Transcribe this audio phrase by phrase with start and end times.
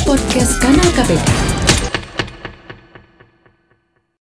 [0.01, 1.52] Podcast Kanal KPK.